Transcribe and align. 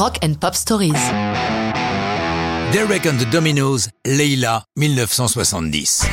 Rock 0.00 0.16
and 0.24 0.32
Pop 0.40 0.54
Stories. 0.54 0.94
Derek 2.72 3.04
and 3.04 3.18
the 3.18 3.30
Dominoes, 3.30 3.90
Leila, 4.06 4.64
1970. 4.78 6.06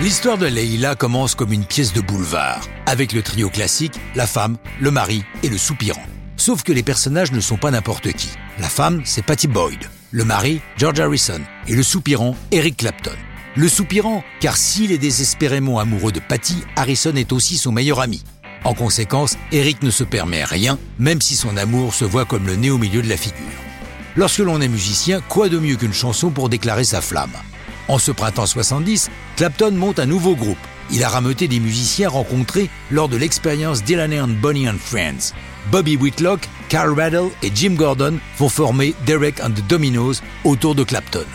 L'histoire 0.00 0.38
de 0.38 0.46
Leila 0.46 0.94
commence 0.94 1.34
comme 1.34 1.52
une 1.52 1.66
pièce 1.66 1.92
de 1.92 2.00
boulevard, 2.00 2.66
avec 2.86 3.12
le 3.12 3.20
trio 3.20 3.50
classique, 3.50 4.00
la 4.14 4.26
femme, 4.26 4.56
le 4.80 4.90
mari 4.90 5.22
et 5.42 5.50
le 5.50 5.58
soupirant. 5.58 6.06
Sauf 6.38 6.62
que 6.62 6.72
les 6.72 6.82
personnages 6.82 7.32
ne 7.32 7.40
sont 7.40 7.58
pas 7.58 7.70
n'importe 7.70 8.10
qui. 8.12 8.30
La 8.58 8.70
femme, 8.70 9.02
c'est 9.04 9.20
Patty 9.20 9.48
Boyd. 9.48 9.80
Le 10.10 10.24
mari, 10.24 10.62
George 10.78 10.98
Harrison. 10.98 11.42
Et 11.68 11.74
le 11.74 11.82
soupirant, 11.82 12.34
Eric 12.52 12.78
Clapton. 12.78 13.12
Le 13.54 13.68
soupirant, 13.68 14.24
car 14.40 14.56
s'il 14.56 14.92
est 14.92 14.98
désespérément 14.98 15.78
amoureux 15.78 16.10
de 16.10 16.20
Patty, 16.20 16.56
Harrison 16.74 17.14
est 17.16 17.32
aussi 17.34 17.58
son 17.58 17.70
meilleur 17.70 18.00
ami. 18.00 18.24
En 18.64 18.72
conséquence, 18.72 19.36
Eric 19.52 19.82
ne 19.82 19.90
se 19.90 20.04
permet 20.04 20.42
rien, 20.42 20.78
même 20.98 21.20
si 21.20 21.36
son 21.36 21.56
amour 21.58 21.94
se 21.94 22.06
voit 22.06 22.24
comme 22.24 22.46
le 22.46 22.56
nez 22.56 22.70
au 22.70 22.78
milieu 22.78 23.02
de 23.02 23.08
la 23.08 23.18
figure. 23.18 23.38
Lorsque 24.16 24.38
l'on 24.38 24.60
est 24.60 24.68
musicien, 24.68 25.20
quoi 25.28 25.50
de 25.50 25.58
mieux 25.58 25.76
qu'une 25.76 25.92
chanson 25.92 26.30
pour 26.30 26.48
déclarer 26.48 26.84
sa 26.84 27.02
flamme? 27.02 27.32
En 27.88 27.98
ce 27.98 28.10
printemps 28.10 28.46
70, 28.46 29.10
Clapton 29.36 29.72
monte 29.72 29.98
un 29.98 30.06
nouveau 30.06 30.34
groupe. 30.34 30.56
Il 30.90 31.04
a 31.04 31.08
rameuté 31.10 31.46
des 31.46 31.60
musiciens 31.60 32.08
rencontrés 32.08 32.70
lors 32.90 33.08
de 33.08 33.16
l'expérience 33.16 33.84
Delaney 33.84 34.20
and 34.20 34.36
Bonnie 34.40 34.68
and 34.68 34.78
Friends. 34.78 35.34
Bobby 35.70 35.96
Whitlock, 35.96 36.48
Carl 36.68 36.98
Rattle 36.98 37.30
et 37.42 37.50
Jim 37.54 37.74
Gordon 37.74 38.18
vont 38.38 38.48
former 38.48 38.94
Derek 39.04 39.40
and 39.42 39.50
the 39.50 39.66
Dominoes 39.66 40.20
autour 40.44 40.74
de 40.74 40.84
Clapton. 40.84 41.26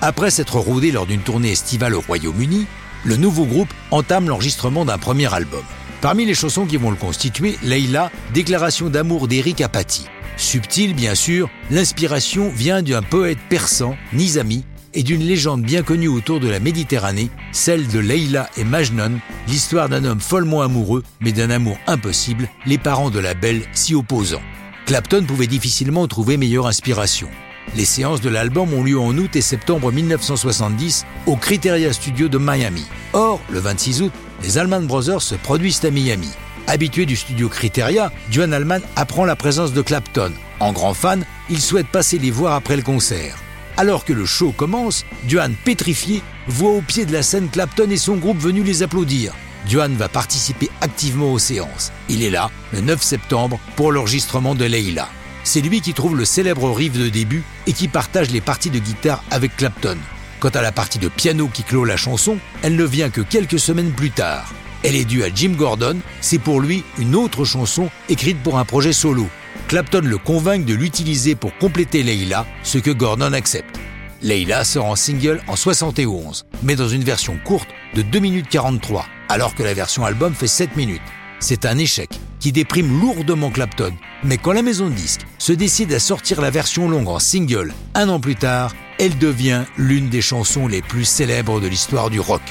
Après 0.00 0.30
s'être 0.30 0.58
rodé 0.58 0.92
lors 0.92 1.06
d'une 1.06 1.22
tournée 1.22 1.50
estivale 1.52 1.94
au 1.94 2.00
Royaume-Uni, 2.00 2.66
le 3.04 3.16
nouveau 3.16 3.46
groupe 3.46 3.72
entame 3.90 4.28
l'enregistrement 4.28 4.84
d'un 4.84 4.98
premier 4.98 5.32
album. 5.32 5.64
Parmi 6.00 6.24
les 6.24 6.34
chansons 6.34 6.64
qui 6.64 6.76
vont 6.76 6.90
le 6.90 6.96
constituer, 6.96 7.58
Leila, 7.64 8.12
déclaration 8.32 8.88
d'amour 8.88 9.26
d'Eric 9.26 9.60
à 9.60 9.68
Patty. 9.68 10.06
Subtil, 10.36 10.94
bien 10.94 11.16
sûr, 11.16 11.50
l'inspiration 11.72 12.50
vient 12.50 12.82
d'un 12.82 13.02
poète 13.02 13.38
persan, 13.48 13.96
Nizami, 14.12 14.64
et 14.94 15.02
d'une 15.02 15.22
légende 15.22 15.62
bien 15.62 15.82
connue 15.82 16.06
autour 16.06 16.38
de 16.38 16.48
la 16.48 16.60
Méditerranée, 16.60 17.30
celle 17.50 17.88
de 17.88 17.98
Leila 17.98 18.48
et 18.56 18.62
Majnun, 18.62 19.18
l'histoire 19.48 19.88
d'un 19.88 20.04
homme 20.04 20.20
follement 20.20 20.62
amoureux, 20.62 21.02
mais 21.20 21.32
d'un 21.32 21.50
amour 21.50 21.76
impossible, 21.88 22.48
les 22.64 22.78
parents 22.78 23.10
de 23.10 23.18
la 23.18 23.34
belle 23.34 23.62
s'y 23.72 23.96
opposant. 23.96 24.42
Clapton 24.86 25.24
pouvait 25.26 25.48
difficilement 25.48 26.06
trouver 26.06 26.36
meilleure 26.36 26.68
inspiration. 26.68 27.28
Les 27.76 27.84
séances 27.84 28.20
de 28.20 28.30
l'album 28.30 28.72
ont 28.72 28.84
lieu 28.84 28.98
en 28.98 29.16
août 29.18 29.34
et 29.36 29.42
septembre 29.42 29.92
1970 29.92 31.04
au 31.26 31.36
Criteria 31.36 31.92
Studio 31.92 32.28
de 32.28 32.38
Miami. 32.38 32.86
Or, 33.12 33.40
le 33.50 33.58
26 33.58 34.02
août, 34.02 34.12
les 34.42 34.58
Allman 34.58 34.86
Brothers 34.86 35.22
se 35.22 35.34
produisent 35.34 35.84
à 35.84 35.90
Miami. 35.90 36.30
Habitué 36.66 37.06
du 37.06 37.16
studio 37.16 37.48
Criteria, 37.48 38.12
Joan 38.30 38.52
Allman 38.52 38.82
apprend 38.96 39.24
la 39.24 39.36
présence 39.36 39.72
de 39.72 39.82
Clapton. 39.82 40.32
En 40.60 40.72
grand 40.72 40.94
fan, 40.94 41.24
il 41.48 41.60
souhaite 41.60 41.88
passer 41.88 42.18
les 42.18 42.30
voir 42.30 42.54
après 42.54 42.76
le 42.76 42.82
concert. 42.82 43.36
Alors 43.76 44.04
que 44.04 44.12
le 44.12 44.26
show 44.26 44.52
commence, 44.52 45.04
Duane, 45.24 45.54
pétrifié, 45.64 46.22
voit 46.46 46.72
au 46.72 46.82
pied 46.82 47.06
de 47.06 47.12
la 47.12 47.22
scène 47.22 47.48
Clapton 47.48 47.88
et 47.90 47.96
son 47.96 48.16
groupe 48.16 48.38
venus 48.38 48.64
les 48.64 48.82
applaudir. 48.82 49.32
Duane 49.66 49.96
va 49.96 50.08
participer 50.08 50.68
activement 50.80 51.32
aux 51.32 51.38
séances. 51.38 51.92
Il 52.08 52.22
est 52.22 52.30
là, 52.30 52.50
le 52.72 52.80
9 52.80 53.02
septembre, 53.02 53.58
pour 53.76 53.92
l'enregistrement 53.92 54.54
de 54.54 54.64
Leila. 54.64 55.08
C'est 55.44 55.60
lui 55.60 55.80
qui 55.80 55.94
trouve 55.94 56.16
le 56.16 56.24
célèbre 56.24 56.70
riff 56.72 56.92
de 56.92 57.08
début 57.08 57.44
et 57.66 57.72
qui 57.72 57.88
partage 57.88 58.30
les 58.30 58.40
parties 58.40 58.70
de 58.70 58.78
guitare 58.78 59.22
avec 59.30 59.56
Clapton. 59.56 59.96
Quant 60.40 60.50
à 60.50 60.62
la 60.62 60.70
partie 60.70 60.98
de 60.98 61.08
piano 61.08 61.48
qui 61.52 61.64
clôt 61.64 61.84
la 61.84 61.96
chanson, 61.96 62.38
elle 62.62 62.76
ne 62.76 62.84
vient 62.84 63.10
que 63.10 63.20
quelques 63.20 63.58
semaines 63.58 63.90
plus 63.90 64.10
tard. 64.10 64.52
Elle 64.84 64.94
est 64.94 65.04
due 65.04 65.24
à 65.24 65.34
Jim 65.34 65.54
Gordon, 65.56 65.98
c'est 66.20 66.38
pour 66.38 66.60
lui 66.60 66.84
une 66.98 67.16
autre 67.16 67.44
chanson 67.44 67.90
écrite 68.08 68.40
pour 68.42 68.58
un 68.58 68.64
projet 68.64 68.92
solo. 68.92 69.26
Clapton 69.66 70.02
le 70.04 70.16
convainc 70.16 70.64
de 70.64 70.74
l'utiliser 70.74 71.34
pour 71.34 71.56
compléter 71.58 72.04
Leila, 72.04 72.46
ce 72.62 72.78
que 72.78 72.92
Gordon 72.92 73.32
accepte. 73.32 73.80
Leila 74.22 74.64
sort 74.64 74.86
en 74.86 74.96
single 74.96 75.40
en 75.48 75.56
71, 75.56 76.46
mais 76.62 76.76
dans 76.76 76.88
une 76.88 77.04
version 77.04 77.38
courte 77.44 77.68
de 77.94 78.02
2 78.02 78.18
minutes 78.20 78.48
43, 78.48 79.06
alors 79.28 79.56
que 79.56 79.64
la 79.64 79.74
version 79.74 80.04
album 80.04 80.34
fait 80.34 80.46
7 80.46 80.76
minutes. 80.76 81.02
C'est 81.40 81.66
un 81.66 81.78
échec 81.78 82.10
qui 82.38 82.52
déprime 82.52 83.00
lourdement 83.00 83.50
Clapton, 83.50 83.92
mais 84.22 84.38
quand 84.38 84.52
la 84.52 84.62
maison 84.62 84.88
de 84.88 84.94
disques 84.94 85.26
se 85.38 85.52
décide 85.52 85.92
à 85.92 85.98
sortir 85.98 86.40
la 86.40 86.50
version 86.50 86.88
longue 86.88 87.08
en 87.08 87.18
single 87.18 87.74
un 87.94 88.08
an 88.08 88.20
plus 88.20 88.36
tard, 88.36 88.74
elle 88.98 89.18
devient 89.18 89.64
l'une 89.76 90.08
des 90.08 90.22
chansons 90.22 90.66
les 90.66 90.82
plus 90.82 91.04
célèbres 91.04 91.60
de 91.60 91.66
l'histoire 91.66 92.10
du 92.10 92.20
rock. 92.20 92.42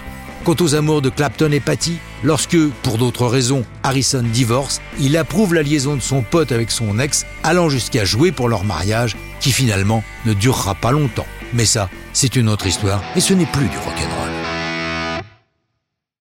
Quant 0.44 0.56
aux 0.62 0.75
amours 0.75 1.02
de 1.02 1.09
Clapton 1.09 1.52
et 1.52 1.59
Patty, 1.59 1.97
lorsque, 2.24 2.58
pour 2.84 2.97
d'autres 2.97 3.28
raisons, 3.28 3.66
Harrison 3.84 4.24
divorce, 4.24 4.81
il 5.00 5.18
approuve 5.18 5.53
la 5.53 5.62
liaison 5.62 5.96
de 5.96 6.02
son 6.02 6.22
pote 6.22 6.52
avec 6.52 6.72
son 6.72 7.00
ex, 7.00 7.25
allant 7.44 7.69
jusqu'à 7.69 8.06
jouer 8.06 8.31
pour 8.31 8.47
leur 8.47 8.63
mariage, 8.63 9.18
qui 9.41 9.52
finalement 9.52 10.03
ne 10.25 10.34
durera 10.34 10.75
pas 10.75 10.91
longtemps. 10.91 11.28
Mais 11.53 11.66
ça, 11.66 11.90
c'est 12.13 12.35
une 12.35 12.50
autre 12.50 12.68
histoire, 12.68 13.03
et 13.16 13.19
ce 13.19 13.34
n'est 13.34 13.46
plus 13.46 13.68
du 13.68 13.78
rock'n'roll. 13.78 14.47